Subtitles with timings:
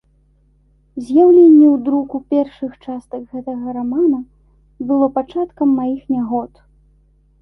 [1.05, 4.19] З'яўленне ў друку першых частак гэтага рамана
[4.93, 6.53] было пачаткам маіх нягод.